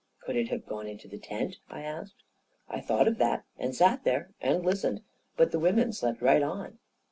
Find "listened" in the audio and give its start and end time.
4.65-5.03